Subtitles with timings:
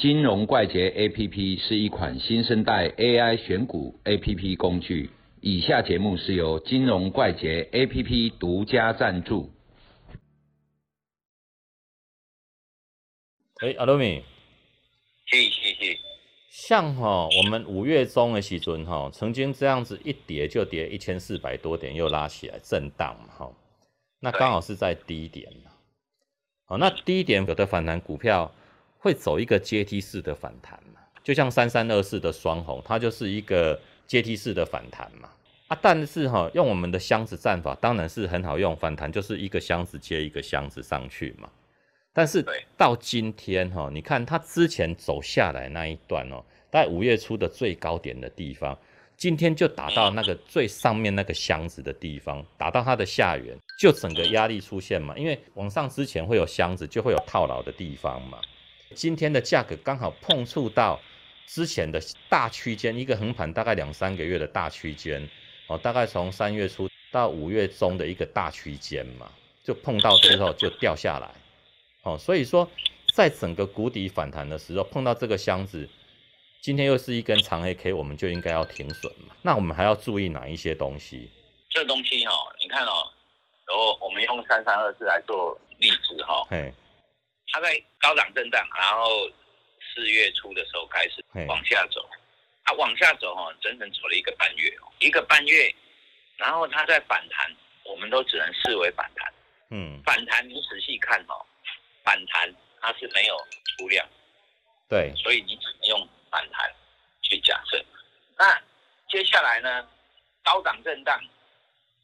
[0.00, 5.10] 金融怪杰 APP 是一款新生代 AI 选股 APP 工具。
[5.42, 9.50] 以下节目是由金融怪杰 APP 独家赞助。
[13.60, 14.24] 哎，阿罗米，
[15.26, 15.98] 是是是。
[16.48, 23.52] 像哈，我们五月中的时阵哈，曾经这样子一跌就跌一千四百多点，又拉起来震荡嘛哈。
[24.18, 25.70] 那刚好是在低点嘛。
[26.64, 28.50] 好，那低点有的反弹股票。
[29.00, 31.00] 会走一个阶梯式的反弹嘛？
[31.24, 35.28] 就像三三二四的双红，它就是一个阶梯式的反弹嘛。
[35.68, 41.48] 啊，但是哈，用我们的箱子战法当然是很好用，反弹就是一个箱子接一个箱子上去嘛。
[42.12, 42.44] 但是
[42.76, 48.76] 到今天哈，你看它之前走下来那一段哦，在五月初的最高点的地方，
[49.16, 55.16] 今天就打到那个最上面那个箱子的地方，打到它的下缘，就整个压力出现嘛。
[55.16, 58.38] 因为往上之前会有箱子，就会有套牢的地方嘛。
[58.94, 61.00] 今天的价格刚好碰触到
[61.46, 65.28] 之前的大区间，一个横盘大概两三个月的大区间，
[65.68, 69.30] 哦，大概从三月初到五月中的一个大区间嘛，
[69.62, 71.30] 就碰到之后就掉下来，
[72.02, 72.68] 哦，所以说
[73.14, 75.88] 在整个谷底反弹的时候碰到这个箱子，
[76.60, 79.34] 今天又是一根长黑 K，我们就应该要停损嘛。
[79.42, 81.30] 那我们还要注意哪一些东西？
[81.68, 83.06] 这东西哦，你看哦，
[83.66, 86.72] 然后我们用三三二四来做例子哈，嘿。
[87.52, 89.28] 它在高档震荡，然后
[89.94, 92.08] 四月初的时候开始往下走，
[92.64, 95.74] 它往下走哦，整整走了一个半月哦，一个半月，
[96.36, 99.32] 然后它在反弹，我们都只能视为反弹。
[99.70, 101.44] 嗯，反弹你仔细看哦，
[102.04, 103.36] 反弹它是没有
[103.76, 104.06] 出量，
[104.88, 106.72] 对，所以你只能用反弹
[107.22, 107.84] 去假设。
[108.38, 108.60] 那
[109.08, 109.88] 接下来呢，
[110.44, 111.20] 高档震荡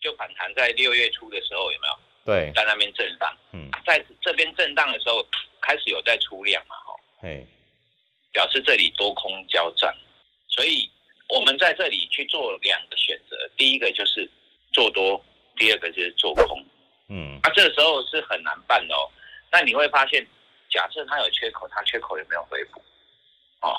[0.00, 1.98] 就反弹在六月初的时候有没有？
[2.24, 5.26] 对，在那边震荡，嗯，在这边震荡的时候，
[5.60, 7.44] 开始有在出量嘛，哈，嘿，
[8.32, 9.92] 表示这里多空交战，
[10.48, 10.88] 所以
[11.28, 14.30] 我们在这里去做两个选择，第一个就是
[14.72, 15.20] 做多，
[15.56, 16.64] 第二个就是做空，
[17.08, 19.10] 嗯，那这个时候是很难办的哦。
[19.50, 20.24] 那你会发现，
[20.70, 22.80] 假设它有缺口，它缺口有没有回补？
[23.62, 23.74] 哦，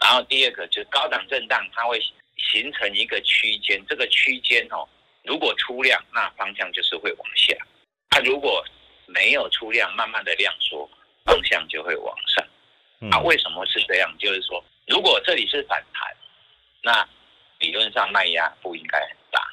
[0.00, 2.00] 然后第二个就是高档震荡，它会
[2.36, 4.88] 形成一个区间，这个区间哦。
[5.28, 7.54] 如果出量，那方向就是会往下；
[8.08, 8.64] 它如果
[9.06, 10.88] 没有出量，慢慢的量缩，
[11.26, 12.42] 方向就会往上。
[12.98, 14.10] 那为什么是这样？
[14.18, 16.16] 就是说，如果这里是反弹，
[16.82, 17.06] 那
[17.58, 19.52] 理论上卖压不应该很大。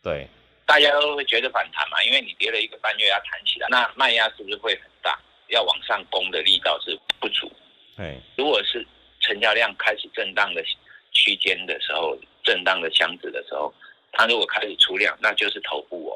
[0.00, 0.28] 对，
[0.64, 5.18] 大家都会觉得反弹嘛，因为你跌了一个半月要弹起来，那卖压是不是会很大？
[5.48, 7.50] 要往上攻的力道是不足。
[7.96, 8.86] 对，如果是
[9.18, 10.62] 成交量开始震荡的
[11.10, 13.74] 区间的时候，震荡的箱子的时候。
[14.12, 16.12] 它如果开始出量，那就是头部哦。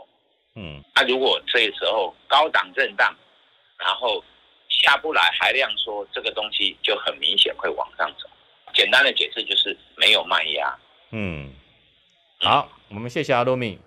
[0.56, 3.14] 嗯，那如果这时候高档震荡，
[3.78, 4.22] 然后
[4.68, 8.28] 下不来还量缩，这个东西就很明显会往上走。
[8.72, 10.76] 简单的解释就是没有卖压。
[11.10, 11.52] 嗯，
[12.40, 13.78] 好，我们谢谢阿多米。